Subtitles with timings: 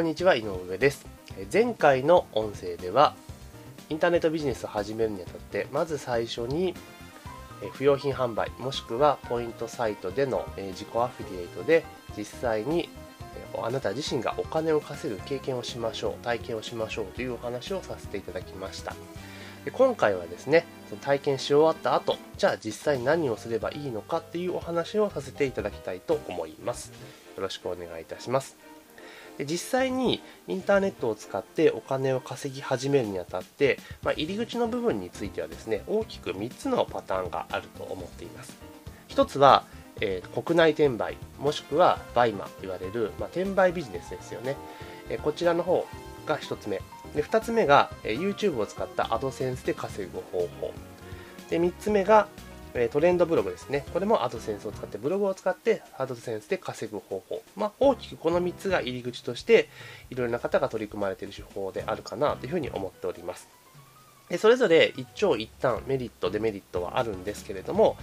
[0.00, 1.06] こんにちは井上です。
[1.52, 3.14] 前回の音声では
[3.90, 6.74] インターネットビジネスを始めるにあたってまず最初に
[7.74, 11.84] 不用品販売もしくはポイントサイトでの自己アフィリエイトで
[12.16, 12.88] 実際に
[13.62, 18.96] あなた自身がお金を稼ぐ経験をしましょう体験をしましょうというお話をさせていただきました。
[19.66, 20.64] で今回はですね
[21.02, 26.90] 体験し終わった後じゃあ実際何をすればいいのかっていうお話をさせていただきたいと思います。
[27.36, 28.69] よろしくお願いいたします。
[29.46, 38.56] 実際にインターネットを使ってお金を稼ぎ始めるにあたって、まあ、入り口の部分についてはですね大きく3つのパターンがあると思っています。
[39.08, 39.64] 1つは、
[40.00, 44.56] えー、国内転売もしくはバイマと言われる、まあ、転売ビジネスですよね、
[45.08, 45.86] えー、こちらの方
[46.26, 46.80] が1つ目。
[47.14, 50.72] で2つ目が、えー、YouTube を使ったアドセンスで稼ぐ方法。
[51.48, 52.28] で3つ目が
[52.90, 53.84] トレンドブログですね。
[53.92, 57.42] これもアドセンスを使って、ブログを使ってアドセンスで稼ぐ方法。
[57.56, 59.68] まあ、大きくこの3つが入り口として、
[60.10, 63.59] いろいろな方が取り組まれている手法であるかなというふうに思っております。
[64.30, 67.96] でそれぞれ一長一短メリットデメリットはあるんですけれども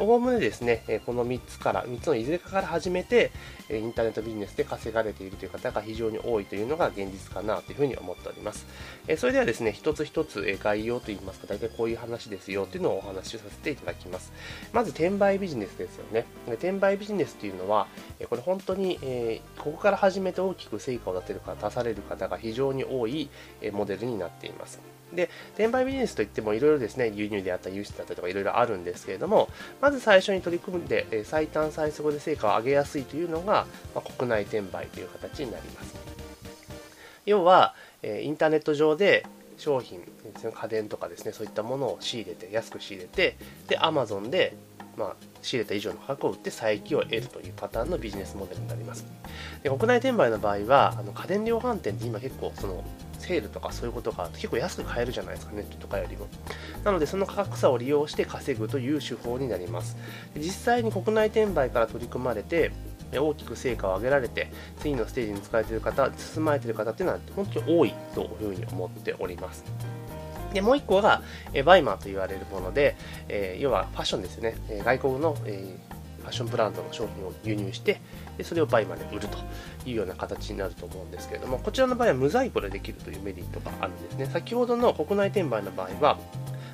[0.00, 3.30] おおむねですねこの3つから3つのいずれかから始めて
[3.70, 8.66] インターネットビジネスで稼がれているという方が非常に多いというのが現実かなというふうに思っております。
[9.18, 14.32] それではですね一つ一つ概要といいますか大体こういう話ですよというのをお話しさせていただきます。
[14.72, 16.24] まず転売ビジネスですよね。
[16.46, 17.86] 転売ビジネスというのは
[18.30, 18.98] これ本当に
[19.58, 23.28] ここから始めて大きく成果を出せるか出される方が非常に多い
[23.72, 24.80] モデルになっています。
[25.12, 29.48] で、転売ビジネスといってもいろいろですね、輸入であったり輸出だったりとかいろいろあるんですけれども、
[29.80, 35.94] まず最初に取り組んで、え最短最速で成果を上げやすいというのが、まあ、国内転売という形になります。
[37.26, 40.00] 要は、えインターネット上で商品、
[40.54, 43.36] 家電とかですね、そういったものを仕入れて、安く仕入れて、
[43.66, 44.54] で、Amazon で
[44.98, 49.06] まあ、仕入れた以上の価格を売って差益を得るというパターンのビジネスモデルになります。
[49.62, 52.84] で国内転売の場合は、あの家電量販店って今結構その
[53.18, 56.26] セールとかそういうことが結構安く買えるじゃないですか、ネットとかよりも。
[56.84, 59.96] なので、その価格差を利用して稼ぐという手法になります。
[60.36, 62.72] 実際に国内転売から取り組まれて、
[63.16, 69.64] 大きく成果を上げられて、次のステージに使われている方、進まれている方っていうのは本当に多いというふうに思っております。
[70.52, 72.96] で、もう一個が、えバイマーと言われるもので、
[73.28, 74.56] えー、要はファッションですよね。
[74.70, 78.00] え外国の、えファッションブランドの商品を輸入して、
[78.36, 79.38] でそれをバイマで売ると
[79.86, 84.26] いうような形になると思うんですけれども、こちらの場合は無在庫でできるというメリットがあるんですね。
[84.26, 86.18] 先ほどの国内転売の場合は、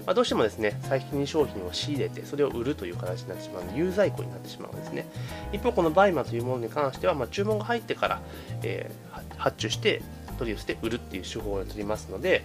[0.07, 5.07] まあ、どうしてもですね、最初に商品を仕入れて、それを売るという形になってしまうので、有在庫になってしまうんですね。
[5.53, 8.23] 一方、このバイマというものに関しては、まあ、注文が入ってから、
[8.63, 10.03] えー、発注して、
[10.39, 12.45] 取り寄せて売るっていう手法を取りますので、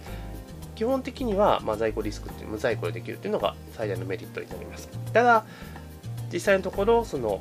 [0.74, 4.88] 基本的には、まあ、在庫リスクっていう無在庫でできるっていうのが最大のメリットになります。
[5.12, 5.44] ただ、
[6.32, 7.40] 実際のところ、その、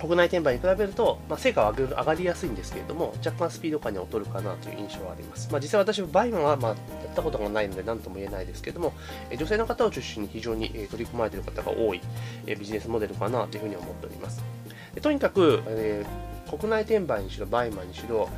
[0.00, 5.48] 国内転売に比べると、まあ、成果は上がりやすいんですけれども、若干スピード感に劣るかなという印象はあります。
[5.50, 6.76] まあ、実際私はバイマンはまあや
[7.10, 8.92] ったことがないので何とも言えないですけれども、
[9.36, 12.00] 女性の方を中心に非常に取り組まれている方が多い
[12.46, 14.42] ビジネスモデルかなというふうに思っております。
[15.00, 18.28] とにかく、えー、国内転売にしろ、バイマンにしろ、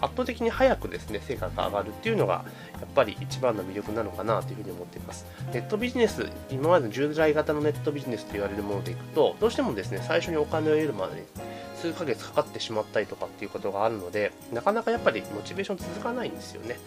[0.00, 2.44] 圧倒的に早くですね、成果が上がるっていうのが、
[2.80, 5.26] やっぱり一番の魅力なのかなというふうに思っています。
[5.52, 11.26] ネットビジネス、今までの従来型のネットビジネスと言われるものでいくと、どうしてもですね、最初にお金を得るまでに
[11.76, 16.78] 数ヶ月かかってしまったりとかっていうことがあるので、なかなかやっぱりモチベーション続かないんですよね。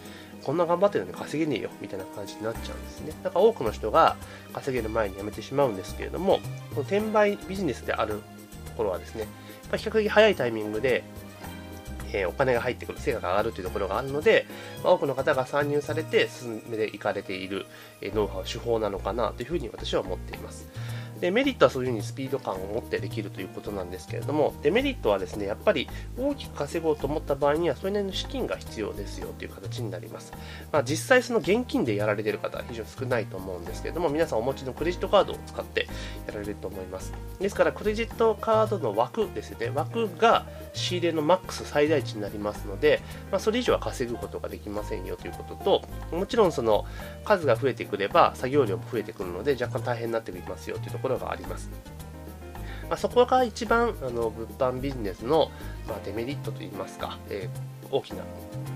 [0.42, 3.12] こんな頑張ってるのに稼げねえよみたいな感じになっちゃうんですね。
[3.22, 4.16] だから多くの人が
[4.52, 8.22] 稼げる前に辞めてしまうんですけれども、この転売ビジネスである
[8.66, 9.28] ところはですね、
[9.76, 11.04] 比較的早いタイミングで
[12.12, 14.46] え、お金が入ってくる、成果が上がるというところがあるので、
[14.84, 17.66] ま、多くの方が参入されて進めていかれている、
[18.00, 20.68] え、ノウハウ、手法なのかなというふうに私は思っています。
[21.22, 25.88] でメリットはそういうふうにスピード感を持ってできるということなんですけれども、デメリットはですね、やっぱり
[26.18, 30.32] 大きく稼ごうと思った場合には、それなりの資金が必要ですよという形になります。
[30.72, 35.86] まあ、実際その現金でやられている方は非常に少ないと思うんですけれども、皆さんお持ちのクレジットカードを使って
[36.26, 37.12] やられると思います。
[37.38, 46.84] ですから、クレジットカードの枠ですね、枠が仕入れのマックス最大値になりますので、まあ、それ以上は稼ぐことができませんよということと、もちろんその
[47.24, 51.70] 数が増えてくれば作業量も増えてくるので若干大変になってきますよというところろがあります。
[52.88, 55.50] まあ、そこが一番あの物販ビジネスの、
[55.88, 58.22] まあ、デメリットといいますか、えー、大きな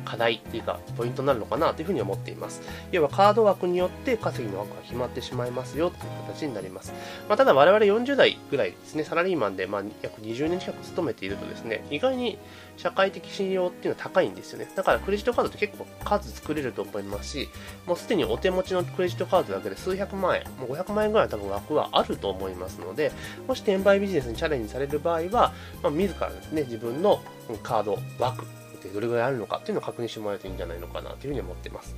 [0.07, 2.63] 課題っていうか、ポイントになるのかなというふうに思っています。
[2.93, 6.93] 要はカード枠によって稼ぎの枠が決まってしまいますよという形になります。
[7.29, 12.39] まあ、ただ我々40代ぐらいですね、サラリーマンでまあ約20年近く勤めているとですね、意外に
[12.77, 14.71] 社会的信用っていうのは高いんですよね。
[14.75, 17.49] だからクレジットカードって結構数作れると思いますし、
[17.87, 23.13] もうすでにお手持ちのクレジットカードだけで数百万円、もう500万円ぐらいの多分枠はあると思いますので、
[23.49, 27.21] もし転売ビジネスにチャレンジされる場合は、まあ、自らですね、自分の
[27.63, 28.47] カード枠っ
[28.83, 31.97] てどれぐらいあるのかっていうのを確確認してもらえるといいんじゃないのかなというふうに思ってます。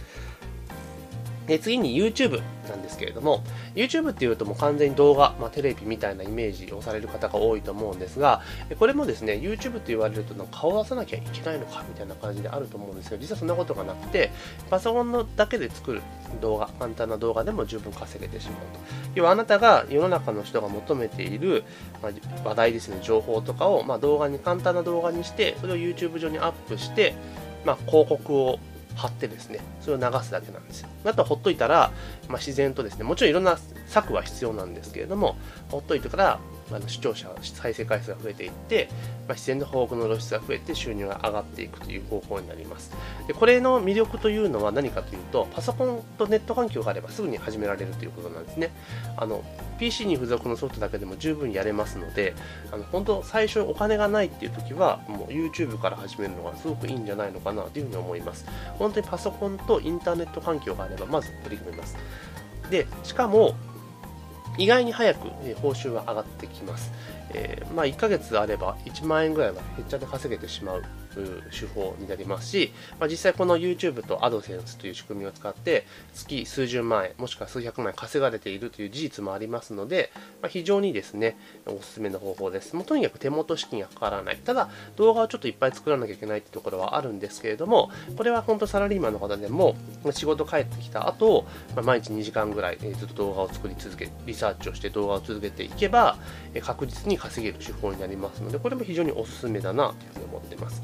[1.48, 3.42] で次に YouTube なんですけれども
[3.74, 8.42] YouTube っていうともう完全に動画、まあ、テレビみたいなイメージをされる方が多いと思うんですが
[8.78, 14.30] これもですね YouTube って言われると顔を出さなきゃいけないのかみたいな感じであると思うんですけど実はそんなことがなくて
[14.68, 16.02] パソコンのだけで作る
[16.42, 18.80] 動画簡単な動画でも十分稼げてしまうと
[19.14, 21.64] 要はあなたが世の中の人が求めている、
[22.02, 27.14] まあ、話題ですね情報とかを、まあ、動画に簡単な動画にしてそれを YouTube 上にアップして
[27.68, 28.58] まあ、広告を
[28.96, 30.88] 貼ってですね、それを流すだけなんですよ。
[31.04, 31.92] あとはほっといたら、
[32.28, 35.36] まあ、自然とですね、もちろんいろんな策は必要なんですけれども、
[35.68, 38.88] ほっといてからあの視聴者、再生回数が増えていって、
[39.26, 42.92] まあ、自然の報告の露出が増えて収入が上がっていくという方法になります。
[43.26, 48.70] でこれの魅力というのは何かというと、パソコンとネット環境があればすぐに始められるということなんですね。
[49.16, 49.42] あの
[49.78, 52.34] PC に付属のソフトだけでも十分やれますので、
[52.72, 58.46] あの本当最初お金がないっていう時は、もう YouTube から始めるのがすごくいいんじゃないのかなというふうに思います。
[58.78, 61.96] 本当にパソコンとインターネット環境があれば、まず取り組めます。
[62.70, 63.54] で、しかも、
[64.58, 65.28] 意外に早く、
[65.62, 66.92] 報酬は上がってきます。
[67.34, 70.82] えー、まあ、1ヶ月あれば1万円ぐらいはへっちゃで稼げてしまう
[71.50, 81.36] 手法になりますし、まあ、実際この YouTube と AdSense という仕組みを使って月数十万円もしくは数百万円稼がれているという事実もありますので、まあ、非常にですね
[81.66, 82.74] おすすめの方法です。
[82.76, 84.36] もうとにかく手元資金がかからない。
[84.36, 89.76] ただ動画をちょっといっぱい作らなきゃいけないってところはあるんですけれどもこれは本当サラリーマンの方でも
[90.12, 96.16] 仕事帰ってきた後、まあ、毎日2時間ぐらいずっと動画を作り続けリサーチをして動画を続けていけば
[96.62, 100.82] 確実に稼げる手法になりますのでこれも非常におすすめだなというふうに思ってます。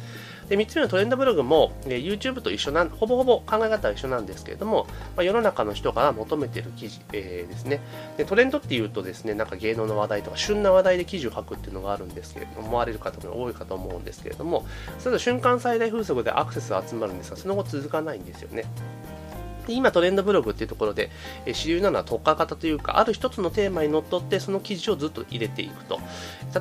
[0.49, 4.87] で3つ目のトレンドブログも、え YouTube と一緒なんほぼほぼ考え方は一緒なんですけれども、
[5.17, 7.81] まあ、世の中の人が求めている記事、えー、ですね。
[8.17, 14.67] でトレンドっていうとですねなんか芸能の話題とか旬な話題で記事を書くっていうのがあるんですけれども思われる方も多いかと思うんですけれども
[14.99, 18.65] それと瞬間最大風速でアクセスが集まるんですがその後続かないんですよね。
[19.67, 21.11] で今トレンドブログっていうところで、
[21.47, 26.01] え主流なのは特化型というか、ある一つのテーマにのっとってその記事をずっと入れていくと。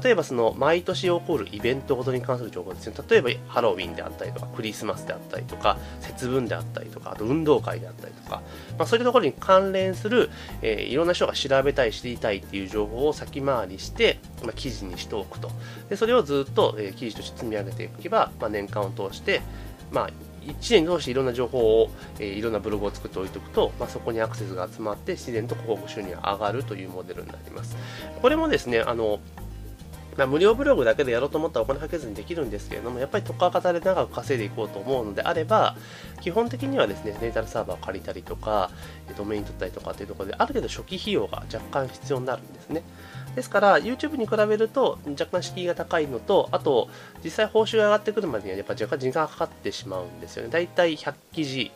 [0.01, 2.95] 例えばその毎年起こるイベントごとに関する情報ですね。
[3.07, 8.41] 例えばハロウィンであったりとか、クリスマスであったりとか、節分であったりとか、あと運動会であったりとか、
[8.77, 10.29] まあ、そういうところに関連する、
[10.61, 15.51] えー、いろんな人が調べたい、知りたいっていう情報を先回りして、まあ、記事にしておくと。
[15.89, 19.41] でそれをずっと、えー、記事として積み上げていけば、まあ、年間を通して、
[19.91, 20.09] まあ、
[20.47, 27.75] 1年通していろんな情報を、えー、いろんなブログを作っておいておくと、まあ、そこにアクセスが集まって自然と広告収入が上がるというモデルになります。
[28.21, 29.19] これもですね、あの
[30.17, 35.75] まあ、無料ブログだけでやろうと思ったらお金かけずにできるんですけれども、やっぱり特化型で長く稼いでいこうと思うのであれば、
[36.21, 38.69] 基本的にはですね、データルサーバーを借りたりとか、
[39.17, 42.83] ドメイン取ったりとかっていうところで、ある程度初期費用が若干必要になるんですね。
[43.35, 46.89] ですから、YouTube に比べると若干敷居が高いのと、あと、
[47.23, 50.49] 実際報酬が上がってくるまでにはやっぱ若干時間がかかってしまうんですよね。
[50.49, 51.71] だいたい100記事、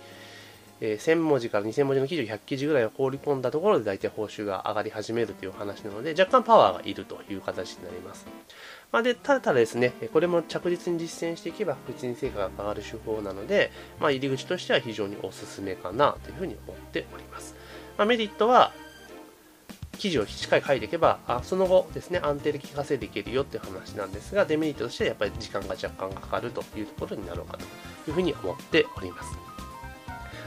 [0.80, 8.28] えー、1000文字から2000文字の記事を100記事ぐらいを放り込んだところで大体報酬が上がり始めるという話なので、若干パワーがいるという形になります。
[8.92, 17.56] まあ、でただただですね、これも着実に実践していけば確実に成果が上がる手法なので、まあ、入り口としては非常におすすめかなというふうに思っております。
[17.98, 18.72] まあ、メリットは、
[19.98, 29.58] 記事をしっかり書いていけば、あその後ですね、安定的に稼いでいけるよっていう話なんですが、デメリットとしてはやっぱり時間が若干かかるというところになろうかというふうに思っております。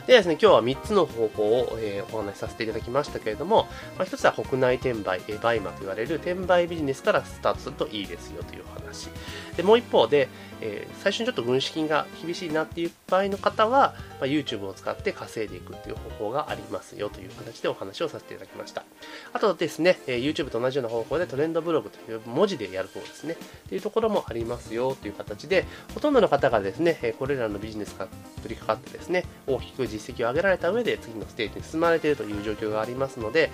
[0.07, 9.09] でですね、今日は3つの方法を、えー、お話しさせていただきましたけれども、まあ、1つは国内転売、えー、バイマと言われる転売ビジネスからスタートするといいですよという話。
[9.57, 10.28] でもう一方で、
[10.61, 18.84] えー、最初にちょっと軍資金が厳しいなっていう場合の方は、ま、YouTube を使って稼いでいくっていう方法がありますよという形でお話をさせていただきました。
[19.32, 28.06] あとですね、え、YouTube と同じような方法でトレンドブログという文字でやる方ですね、っていうところもありますよという形で、ほとんどの方がですね、これらのビジネスが
[28.42, 33.50] 取り掛かってですね、大きく実績を上げられた上で次のステージに進まれているという状況がありますので、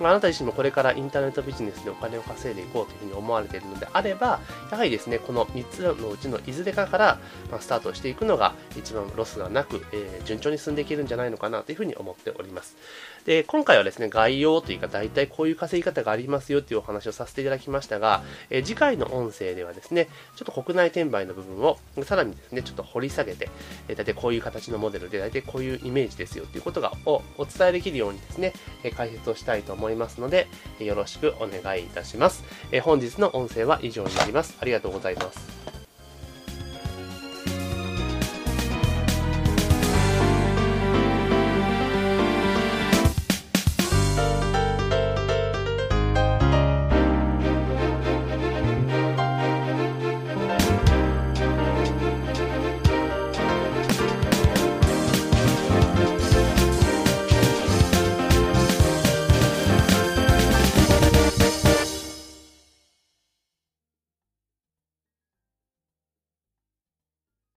[0.00, 7.18] あなた自身もこれからインターネットビジネスでお金を稼いでいこうというふうに思われているのであれば、やはりですね、この3つのうちのいずれかから、
[7.50, 12.76] まスタートしていくのが一番ロスがなく、えー、順調に進んでいけるんじゃないのかなというふうに思っております。
[13.24, 23.48] で、今回はですね、概要というか、大体こういう稼ぎ方がありますよというお話をさせていただきましたが、えー、次回の音声ではですね、ちょっと国内転売の部分をさらにですね、ちょっと掘り下げて、
[23.88, 28.52] えー、大体こういう形のモデルで、大体こういうイメージですよということがをお伝えできるようにですね、
[28.84, 30.48] え解説をしたいと思います思いますので、
[30.80, 32.44] よろしくお願いいたします。
[32.72, 34.56] え本日の音声は以上になります。
[34.60, 35.75] ありがとうございます。